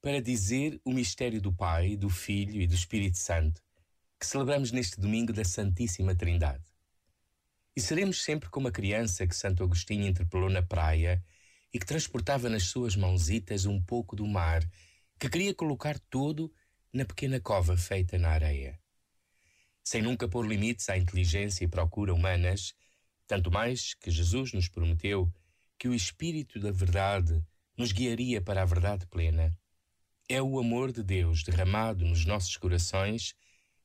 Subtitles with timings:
[0.00, 3.62] para dizer o mistério do Pai, do Filho e do Espírito Santo,
[4.18, 6.64] que celebramos neste domingo da Santíssima Trindade.
[7.74, 11.22] E seremos sempre como a criança que Santo Agostinho interpelou na praia
[11.72, 14.62] e que transportava nas suas mãozitas um pouco do mar,
[15.18, 16.52] que queria colocar todo
[16.92, 18.78] na pequena cova feita na areia.
[19.84, 22.74] Sem nunca pôr limites à inteligência e procura humanas,
[23.26, 25.30] tanto mais que Jesus nos prometeu
[25.78, 27.44] que o Espírito da Verdade
[27.76, 29.56] nos guiaria para a verdade plena
[30.28, 33.34] é o amor de Deus derramado nos nossos corações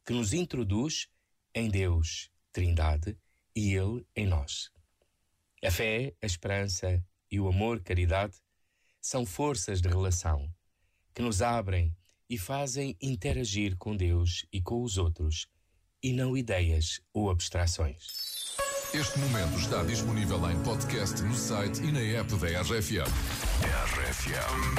[0.05, 1.07] que nos introduz
[1.53, 3.17] em Deus, Trindade,
[3.55, 4.71] e Ele em nós.
[5.63, 8.35] A fé, a esperança e o amor, caridade,
[8.99, 10.51] são forças de relação
[11.13, 11.95] que nos abrem
[12.29, 15.47] e fazem interagir com Deus e com os outros,
[16.01, 18.40] e não ideias ou abstrações.
[18.93, 23.07] Este momento está disponível em podcast no site e na app da RFM.
[23.87, 24.69] RFM.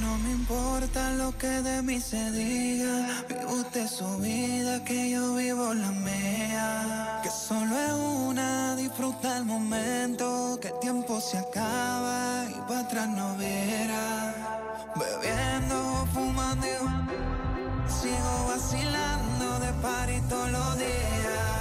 [0.00, 3.24] No me importa lo que de mí se diga.
[3.28, 7.20] Vive usted su vida, que yo vivo la mía.
[7.24, 7.92] Que solo es
[8.28, 10.56] una, disfruta el momento.
[10.60, 14.34] Que el tiempo se acaba y para atrás no verá.
[14.94, 16.66] Bebiendo, fumando,
[17.88, 21.51] sigo vacilando de par y todos los días.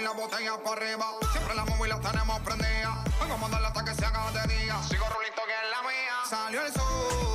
[0.00, 1.06] Y la botella para arriba.
[1.32, 3.04] Siempre la móvil tenemos prendida.
[3.20, 4.82] Vengo a mandarla hasta que se haga de día.
[4.88, 6.16] Sigo rulito que es la mía.
[6.28, 7.29] Salió el sol.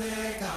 [0.00, 0.49] Seca,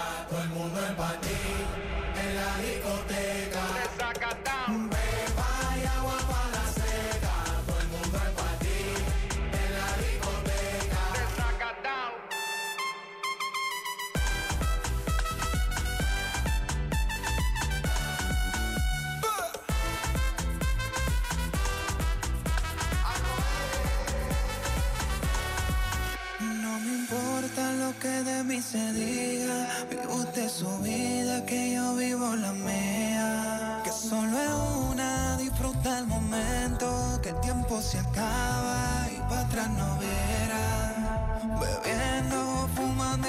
[28.43, 29.67] mí se diga.
[29.89, 33.81] Vive usted su vida, que yo vivo la mía.
[33.83, 37.19] Que solo es una, disfruta el momento.
[37.21, 41.39] Que el tiempo se acaba y para atrás no verá.
[41.59, 43.27] Bebiendo, fumando,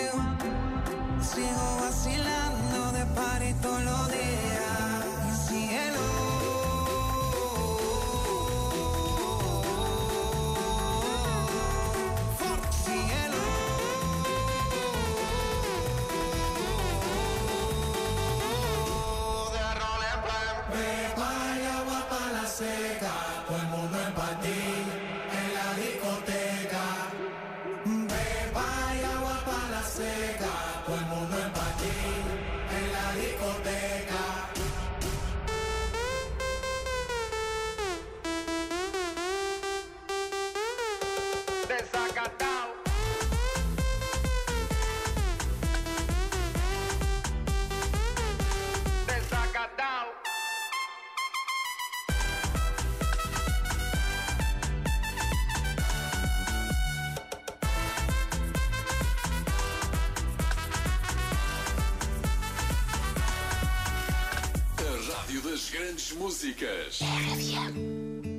[1.20, 4.13] sigo vacilando de par y todos
[65.24, 67.00] rádio das grandes músicas.
[67.00, 68.33] RFM.